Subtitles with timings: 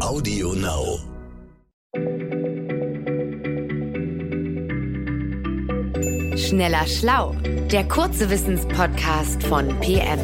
[0.00, 0.98] Audio Now.
[6.36, 7.34] Schneller Schlau,
[7.72, 10.20] der kurze Wissenspodcast von PM.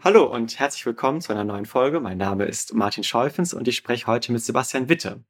[0.00, 2.00] Hallo und herzlich willkommen zu einer neuen Folge.
[2.00, 5.22] Mein Name ist Martin Scheufens und ich spreche heute mit Sebastian Witte.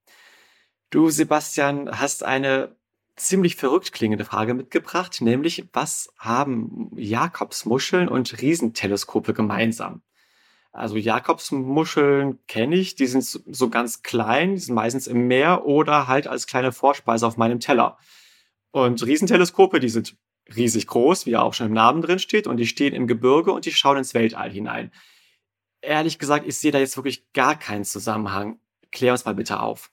[0.91, 2.78] Du, Sebastian, hast eine
[3.21, 10.03] ziemlich verrückt klingende Frage mitgebracht, nämlich was haben Jakobsmuscheln und Riesenteleskope gemeinsam?
[10.73, 16.07] Also Jakobsmuscheln kenne ich, die sind so ganz klein, die sind meistens im Meer oder
[16.07, 17.99] halt als kleine Vorspeise auf meinem Teller.
[18.71, 20.17] Und Riesenteleskope, die sind
[20.55, 23.53] riesig groß, wie ja auch schon im Namen drin steht, und die stehen im Gebirge
[23.53, 24.93] und die schauen ins Weltall hinein.
[25.81, 28.61] Ehrlich gesagt, ich sehe da jetzt wirklich gar keinen Zusammenhang.
[28.91, 29.91] Klär uns mal bitte auf.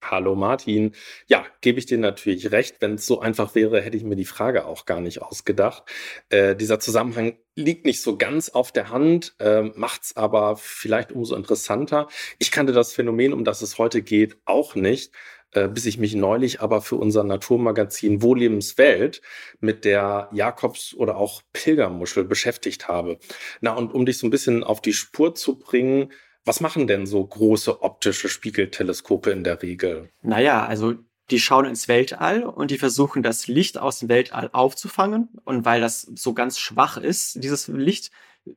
[0.00, 0.92] Hallo Martin.
[1.26, 2.76] Ja, gebe ich dir natürlich recht.
[2.80, 5.82] Wenn es so einfach wäre, hätte ich mir die Frage auch gar nicht ausgedacht.
[6.30, 11.10] Äh, dieser Zusammenhang liegt nicht so ganz auf der Hand, äh, macht es aber vielleicht
[11.10, 12.06] umso interessanter.
[12.38, 15.12] Ich kannte das Phänomen, um das es heute geht, auch nicht,
[15.52, 19.20] äh, bis ich mich neulich aber für unser Naturmagazin Wohllebenswelt
[19.60, 23.18] mit der Jakobs- oder auch Pilgermuschel beschäftigt habe.
[23.60, 26.12] Na, und um dich so ein bisschen auf die Spur zu bringen,
[26.44, 30.10] was machen denn so große optische Spiegelteleskope in der Regel?
[30.22, 30.94] Naja, also
[31.30, 35.28] die schauen ins Weltall und die versuchen das Licht aus dem Weltall aufzufangen.
[35.44, 38.10] Und weil das so ganz schwach ist, dieses Licht,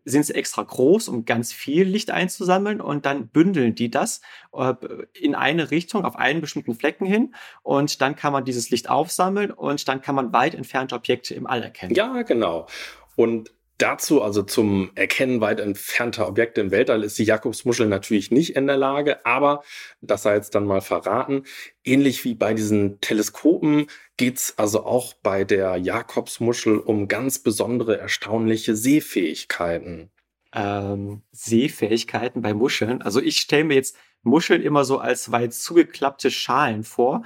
[0.06, 4.22] sind sie extra groß, um ganz viel Licht einzusammeln und dann bündeln die das
[4.54, 4.74] äh,
[5.14, 9.52] in eine Richtung auf einen bestimmten Flecken hin und dann kann man dieses Licht aufsammeln
[9.52, 11.94] und dann kann man weit entfernte Objekte im All erkennen.
[11.94, 12.68] Ja, genau.
[13.16, 18.56] Und Dazu, also zum Erkennen weit entfernter Objekte im Weltall, ist die Jakobsmuschel natürlich nicht
[18.56, 19.64] in der Lage, aber
[20.02, 21.46] das sei jetzt dann mal verraten.
[21.84, 23.88] Ähnlich wie bei diesen Teleskopen
[24.18, 30.12] geht's also auch bei der Jakobsmuschel um ganz besondere, erstaunliche Sehfähigkeiten.
[30.54, 33.02] Ähm, Sehfähigkeiten bei Muscheln.
[33.02, 37.24] Also ich stelle mir jetzt Muscheln immer so als weit zugeklappte Schalen vor.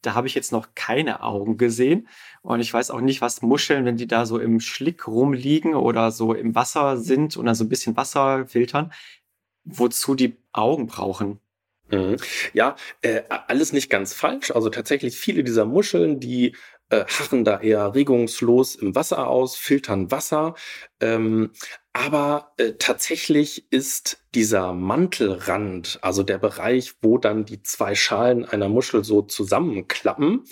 [0.00, 2.08] Da habe ich jetzt noch keine Augen gesehen.
[2.42, 6.10] Und ich weiß auch nicht, was Muscheln, wenn die da so im Schlick rumliegen oder
[6.12, 8.92] so im Wasser sind und dann so ein bisschen Wasser filtern,
[9.64, 11.40] wozu die Augen brauchen.
[11.90, 12.16] Mhm.
[12.52, 14.50] Ja, äh, alles nicht ganz falsch.
[14.50, 16.56] Also tatsächlich viele dieser Muscheln, die
[16.92, 20.54] äh, harren da eher regungslos im Wasser aus, filtern Wasser.
[21.00, 21.50] Ähm,
[21.94, 28.68] aber äh, tatsächlich ist dieser Mantelrand, also der Bereich, wo dann die zwei Schalen einer
[28.68, 30.44] Muschel so zusammenklappen,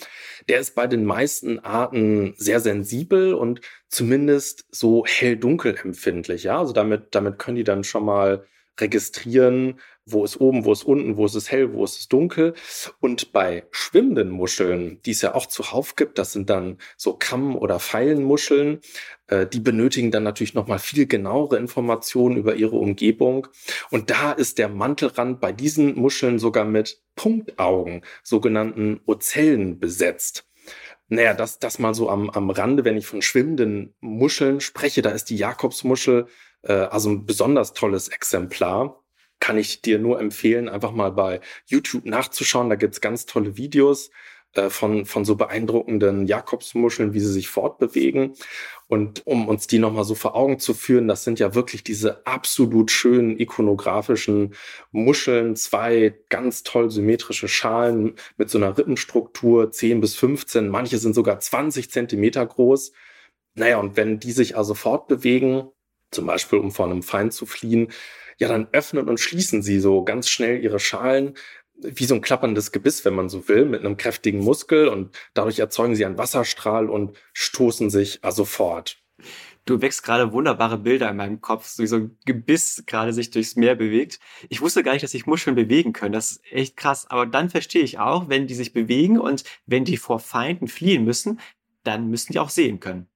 [0.49, 6.43] der ist bei den meisten Arten sehr sensibel und zumindest so hell-dunkel empfindlich.
[6.43, 8.45] Ja, also damit, damit können die dann schon mal
[8.81, 12.53] registrieren, wo ist oben, wo ist unten, wo ist es hell, wo ist es dunkel.
[12.99, 17.55] Und bei schwimmenden Muscheln, die es ja auch zuhauf gibt, das sind dann so Kamm-
[17.55, 18.81] oder Pfeilenmuscheln,
[19.27, 23.47] äh, die benötigen dann natürlich nochmal viel genauere Informationen über ihre Umgebung.
[23.91, 30.45] Und da ist der Mantelrand bei diesen Muscheln sogar mit Punktaugen, sogenannten Ozellen, besetzt.
[31.07, 35.09] Naja, das, das mal so am, am Rande, wenn ich von schwimmenden Muscheln spreche, da
[35.09, 36.27] ist die Jakobsmuschel
[36.63, 39.01] äh, also ein besonders tolles Exemplar
[39.39, 42.69] kann ich dir nur empfehlen, einfach mal bei YouTube nachzuschauen.
[42.69, 44.11] Da gibt's ganz tolle Videos
[44.53, 48.35] äh, von, von so beeindruckenden Jakobsmuscheln, wie sie sich fortbewegen.
[48.87, 52.25] Und um uns die nochmal so vor Augen zu führen, das sind ja wirklich diese
[52.27, 54.53] absolut schönen ikonografischen
[54.91, 61.15] Muscheln, zwei ganz toll symmetrische Schalen mit so einer Rippenstruktur, 10 bis 15, manche sind
[61.15, 62.91] sogar 20 Zentimeter groß.
[63.55, 65.69] Naja, und wenn die sich also fortbewegen,
[66.11, 67.91] zum Beispiel um vor einem Feind zu fliehen,
[68.37, 71.35] ja, dann öffnen und schließen sie so ganz schnell ihre Schalen,
[71.75, 75.59] wie so ein klapperndes Gebiss, wenn man so will, mit einem kräftigen Muskel und dadurch
[75.59, 78.97] erzeugen sie einen Wasserstrahl und stoßen sich also fort.
[79.65, 83.55] Du wächst gerade wunderbare Bilder in meinem Kopf, wie so ein Gebiss gerade sich durchs
[83.55, 84.19] Meer bewegt.
[84.49, 86.13] Ich wusste gar nicht, dass sich Muscheln bewegen können.
[86.13, 87.05] Das ist echt krass.
[87.09, 91.05] Aber dann verstehe ich auch, wenn die sich bewegen und wenn die vor Feinden fliehen
[91.05, 91.39] müssen,
[91.83, 93.07] dann müssen die auch sehen können.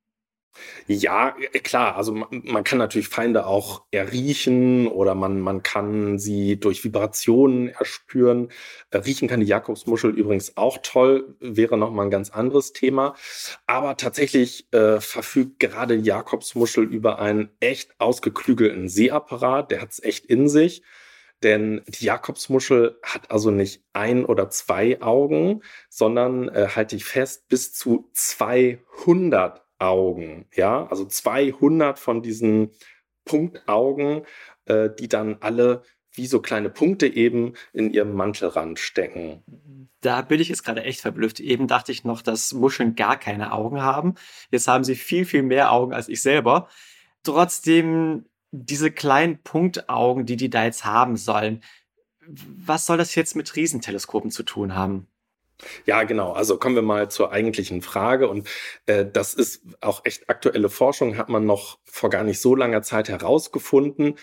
[0.87, 1.95] Ja, äh, klar.
[1.95, 7.69] Also man, man, kann natürlich Feinde auch erriechen oder man, man kann sie durch Vibrationen
[7.69, 8.49] erspüren.
[8.91, 13.15] Äh, riechen kann die Jakobsmuschel übrigens auch toll, wäre nochmal ein ganz anderes Thema.
[13.67, 19.71] Aber tatsächlich äh, verfügt gerade die Jakobsmuschel über einen echt ausgeklügelten Sehapparat.
[19.71, 20.83] Der hat es echt in sich.
[21.43, 27.47] Denn die Jakobsmuschel hat also nicht ein oder zwei Augen, sondern, äh, halte ich fest,
[27.49, 32.71] bis zu 200 Augen, ja, also 200 von diesen
[33.25, 34.25] Punktaugen,
[34.65, 35.83] äh, die dann alle
[36.13, 39.43] wie so kleine Punkte eben in ihrem Mantelrand stecken.
[40.01, 41.39] Da bin ich jetzt gerade echt verblüfft.
[41.39, 44.15] Eben dachte ich noch, dass Muscheln gar keine Augen haben.
[44.49, 46.69] Jetzt haben sie viel, viel mehr Augen als ich selber.
[47.23, 51.61] trotzdem diese kleinen Punktaugen, die die da jetzt haben sollen,
[52.27, 55.07] was soll das jetzt mit Riesenteleskopen zu tun haben?
[55.85, 56.33] Ja, genau.
[56.33, 58.27] Also kommen wir mal zur eigentlichen Frage.
[58.27, 58.47] Und
[58.85, 62.81] äh, das ist auch echt aktuelle Forschung, hat man noch vor gar nicht so langer
[62.81, 64.15] Zeit herausgefunden.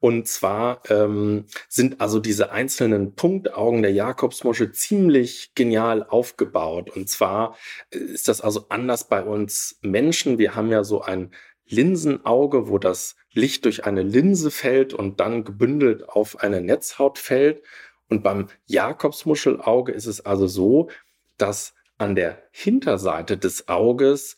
[0.00, 6.90] Und zwar ähm, sind also diese einzelnen Punktaugen der Jakobsmuschel ziemlich genial aufgebaut.
[6.90, 7.56] Und zwar
[7.92, 10.38] äh, ist das also anders bei uns Menschen.
[10.38, 11.32] Wir haben ja so ein
[11.66, 17.62] Linsenauge, wo das Licht durch eine Linse fällt und dann gebündelt auf eine Netzhaut fällt.
[18.08, 20.90] Und beim Jakobsmuschelauge ist es also so,
[21.36, 24.36] dass an der Hinterseite des Auges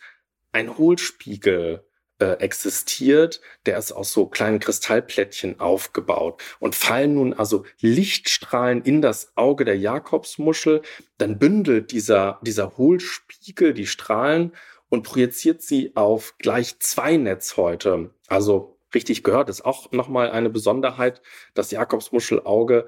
[0.52, 1.84] ein Hohlspiegel
[2.18, 6.42] äh, existiert, der ist aus so kleinen Kristallplättchen aufgebaut.
[6.58, 10.82] Und fallen nun also Lichtstrahlen in das Auge der Jakobsmuschel,
[11.18, 14.52] dann bündelt dieser, dieser Hohlspiegel die Strahlen
[14.88, 18.10] und projiziert sie auf gleich zwei Netzhäute.
[18.26, 21.22] Also richtig gehört ist auch nochmal eine Besonderheit.
[21.54, 22.86] Das Jakobsmuschelauge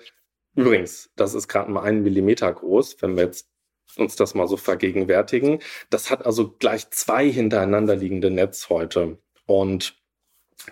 [0.55, 3.49] Übrigens, das ist gerade mal einen Millimeter groß, wenn wir jetzt
[3.97, 5.61] uns das mal so vergegenwärtigen.
[5.91, 9.19] Das hat also gleich zwei hintereinander liegende Netzhäute.
[9.47, 10.01] Und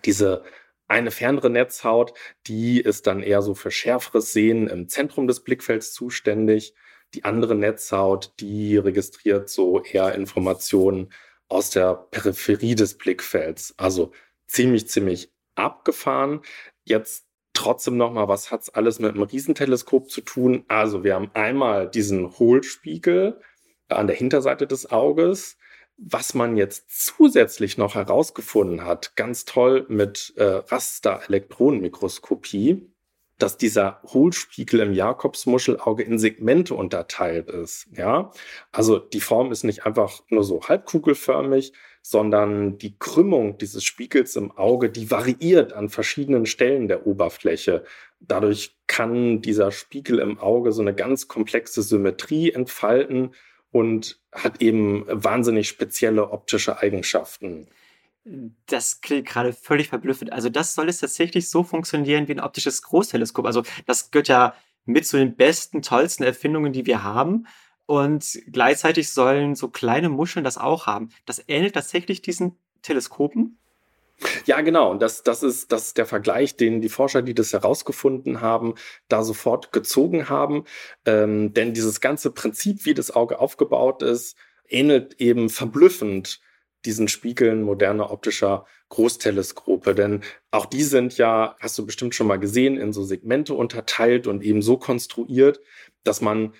[0.05, 0.44] diese
[0.88, 2.15] eine fernere Netzhaut,
[2.47, 6.75] die ist dann eher so für schärferes Sehen im Zentrum des Blickfelds zuständig.
[7.15, 11.12] Die andere Netzhaut, die registriert so eher Informationen
[11.49, 13.75] aus der Peripherie des Blickfelds.
[13.76, 14.12] Also
[14.47, 16.43] ziemlich, ziemlich abgefahren.
[16.85, 20.64] Jetzt trotzdem nochmal, was hat's alles mit einem Riesenteleskop zu tun?
[20.69, 23.41] Also wir haben einmal diesen Hohlspiegel
[23.88, 25.58] an der Hinterseite des Auges.
[25.97, 32.91] Was man jetzt zusätzlich noch herausgefunden hat, ganz toll mit äh, Raster-Elektronenmikroskopie,
[33.38, 37.88] dass dieser Hohlspiegel im Jakobsmuschelauge in Segmente unterteilt ist.
[37.93, 38.32] Ja,
[38.73, 44.50] also die Form ist nicht einfach nur so halbkugelförmig, sondern die Krümmung dieses Spiegels im
[44.52, 47.85] Auge, die variiert an verschiedenen Stellen der Oberfläche.
[48.20, 53.35] Dadurch kann dieser Spiegel im Auge so eine ganz komplexe Symmetrie entfalten
[53.70, 57.69] und hat eben wahnsinnig spezielle optische Eigenschaften.
[58.67, 60.32] Das klingt gerade völlig verblüffend.
[60.32, 63.47] Also das soll jetzt tatsächlich so funktionieren wie ein optisches Großteleskop.
[63.47, 64.55] Also das gehört ja
[64.85, 67.47] mit zu den besten, tollsten Erfindungen, die wir haben.
[67.91, 71.09] Und gleichzeitig sollen so kleine Muscheln das auch haben.
[71.27, 73.59] Das ähnelt tatsächlich diesen Teleskopen.
[74.47, 74.93] Ja, genau.
[74.93, 78.77] Und das, das, ist, das ist der Vergleich, den die Forscher, die das herausgefunden haben,
[79.09, 80.67] da sofort gezogen haben.
[81.05, 84.37] Ähm, denn dieses ganze Prinzip, wie das Auge aufgebaut ist,
[84.69, 86.41] ähnelt eben verblüffend
[86.85, 89.97] diesen Spiegeln moderner optischer Großteleskope.
[89.97, 90.21] Denn
[90.53, 94.45] auch die sind ja, hast du bestimmt schon mal gesehen, in so Segmente unterteilt und
[94.45, 95.59] eben so konstruiert,
[96.05, 96.55] dass man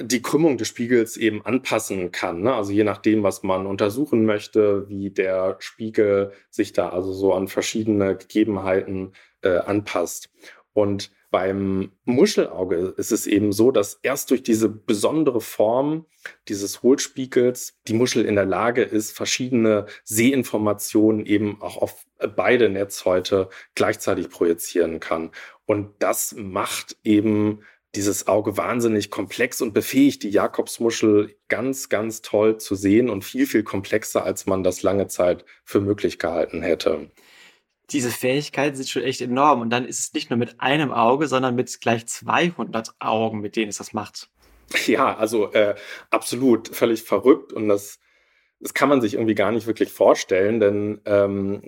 [0.00, 2.42] die Krümmung des Spiegels eben anpassen kann.
[2.42, 2.54] Ne?
[2.54, 7.48] Also je nachdem, was man untersuchen möchte, wie der Spiegel sich da also so an
[7.48, 9.12] verschiedene Gegebenheiten
[9.42, 10.30] äh, anpasst.
[10.72, 16.06] Und beim Muschelauge ist es eben so, dass erst durch diese besondere Form
[16.48, 22.06] dieses Hohlspiegels die Muschel in der Lage ist, verschiedene Sehinformationen eben auch auf
[22.36, 25.30] beide Netzhäute gleichzeitig projizieren kann.
[25.66, 27.62] Und das macht eben
[27.96, 33.46] dieses Auge wahnsinnig komplex und befähigt die Jakobsmuschel ganz, ganz toll zu sehen und viel,
[33.46, 37.10] viel komplexer, als man das lange Zeit für möglich gehalten hätte.
[37.90, 39.60] Diese Fähigkeiten sind schon echt enorm.
[39.60, 43.56] Und dann ist es nicht nur mit einem Auge, sondern mit gleich 200 Augen, mit
[43.56, 44.30] denen es das macht.
[44.86, 45.74] Ja, also äh,
[46.10, 47.52] absolut völlig verrückt.
[47.52, 47.98] Und das
[48.64, 51.60] das kann man sich irgendwie gar nicht wirklich vorstellen, denn ähm,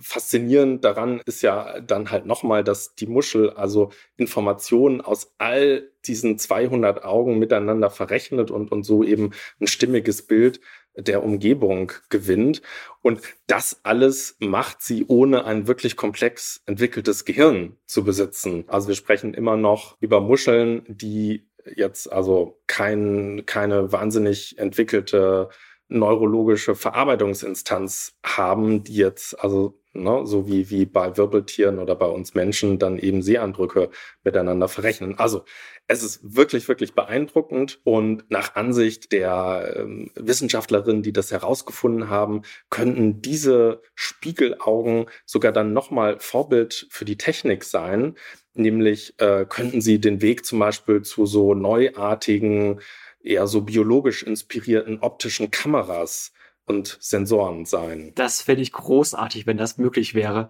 [0.00, 6.38] faszinierend daran ist ja dann halt nochmal, dass die Muschel also Informationen aus all diesen
[6.38, 9.30] 200 Augen miteinander verrechnet und, und so eben
[9.60, 10.60] ein stimmiges Bild
[10.96, 12.60] der Umgebung gewinnt.
[13.02, 18.64] Und das alles macht sie ohne ein wirklich komplex entwickeltes Gehirn zu besitzen.
[18.66, 25.50] Also wir sprechen immer noch über Muscheln, die jetzt also kein, keine wahnsinnig entwickelte
[25.92, 32.34] neurologische Verarbeitungsinstanz haben, die jetzt also ne, so wie, wie bei Wirbeltieren oder bei uns
[32.34, 33.90] Menschen dann eben Seeandrücke
[34.24, 35.18] miteinander verrechnen.
[35.18, 35.44] Also
[35.88, 42.42] es ist wirklich, wirklich beeindruckend und nach Ansicht der ähm, Wissenschaftlerinnen, die das herausgefunden haben,
[42.70, 48.16] könnten diese Spiegelaugen sogar dann nochmal Vorbild für die Technik sein.
[48.54, 52.80] Nämlich äh, könnten sie den Weg zum Beispiel zu so neuartigen
[53.22, 56.32] eher so biologisch inspirierten optischen Kameras
[56.66, 58.12] und Sensoren sein.
[58.14, 60.48] Das fände ich großartig, wenn das möglich wäre.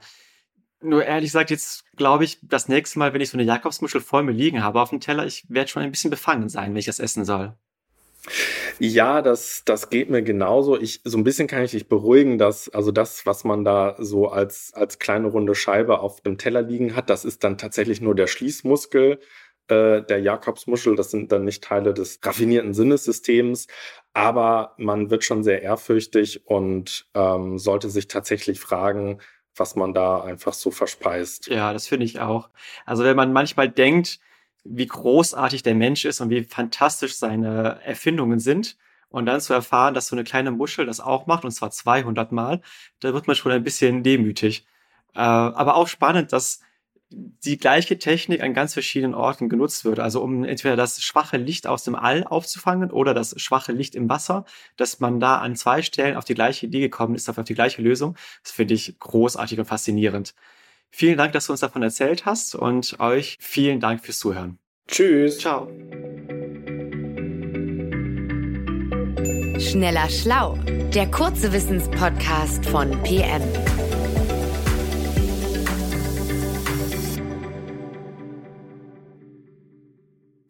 [0.81, 4.23] Nur ehrlich gesagt, jetzt glaube ich, das nächste Mal, wenn ich so eine Jakobsmuschel vor
[4.23, 6.87] mir liegen habe auf dem Teller, ich werde schon ein bisschen befangen sein, wenn ich
[6.87, 7.55] das essen soll.
[8.79, 10.79] Ja, das, das geht mir genauso.
[10.79, 14.29] Ich, so ein bisschen kann ich dich beruhigen, dass, also das, was man da so
[14.29, 18.15] als, als kleine runde Scheibe auf dem Teller liegen hat, das ist dann tatsächlich nur
[18.15, 19.19] der Schließmuskel
[19.69, 20.97] äh, der Jakobsmuschel.
[20.97, 23.67] Das sind dann nicht Teile des raffinierten Sinnessystems,
[24.13, 29.19] aber man wird schon sehr ehrfürchtig und ähm, sollte sich tatsächlich fragen,
[29.55, 31.49] was man da einfach so verspeist.
[31.49, 32.49] Ja, das finde ich auch.
[32.87, 34.21] Also wenn man manchmal denkt,
[34.65, 38.77] wie großartig der Mensch ist und wie fantastisch seine Erfindungen sind,
[39.13, 42.33] und dann zu erfahren, dass so eine kleine Muschel das auch macht, und zwar 200
[42.33, 42.63] Mal,
[43.01, 44.67] da wird man schon ein bisschen demütig.
[45.15, 46.61] Äh, aber auch spannend, dass
[47.15, 49.99] die gleiche Technik an ganz verschiedenen Orten genutzt wird.
[49.99, 54.09] Also um entweder das schwache Licht aus dem All aufzufangen oder das schwache Licht im
[54.09, 54.45] Wasser,
[54.77, 57.83] dass man da an zwei Stellen auf die gleiche Idee gekommen ist, auf die gleiche
[57.83, 58.17] Lösung.
[58.43, 60.35] Das finde ich großartig und faszinierend.
[60.91, 64.59] Vielen Dank, dass du uns davon erzählt hast und euch vielen Dank fürs Zuhören.
[64.89, 65.39] Tschüss.
[65.39, 65.69] Ciao.
[69.59, 70.59] Schneller Schlau,
[70.93, 73.43] der kurze Wissenspodcast von PM.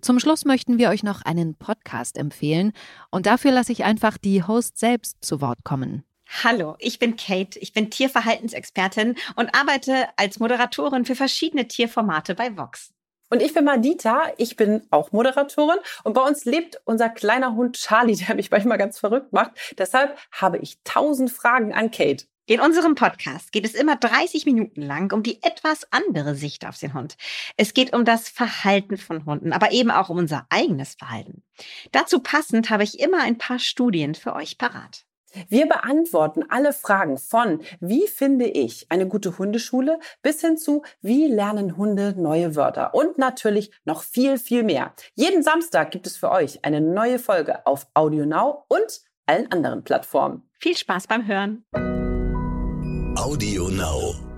[0.03, 2.73] Zum Schluss möchten wir euch noch einen Podcast empfehlen
[3.11, 6.03] und dafür lasse ich einfach die Host selbst zu Wort kommen.
[6.43, 12.57] Hallo, ich bin Kate, ich bin Tierverhaltensexpertin und arbeite als Moderatorin für verschiedene Tierformate bei
[12.57, 12.91] Vox.
[13.31, 17.77] Und ich bin Madita, ich bin auch Moderatorin und bei uns lebt unser kleiner Hund
[17.77, 19.53] Charlie, der mich manchmal ganz verrückt macht.
[19.79, 22.25] Deshalb habe ich tausend Fragen an Kate.
[22.45, 26.77] In unserem Podcast geht es immer 30 Minuten lang um die etwas andere Sicht auf
[26.77, 27.17] den Hund.
[27.57, 31.45] Es geht um das Verhalten von Hunden, aber eben auch um unser eigenes Verhalten.
[31.93, 35.05] Dazu passend habe ich immer ein paar Studien für euch parat.
[35.49, 41.29] Wir beantworten alle Fragen von wie finde ich eine gute Hundeschule bis hin zu wie
[41.29, 44.93] lernen Hunde neue Wörter und natürlich noch viel, viel mehr.
[45.15, 50.43] Jeden Samstag gibt es für euch eine neue Folge auf AudioNow und allen anderen Plattformen.
[50.59, 51.65] Viel Spaß beim Hören.
[53.17, 54.32] Audio Now.